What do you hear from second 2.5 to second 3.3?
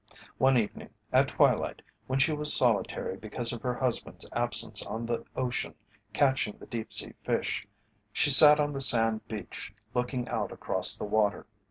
solitary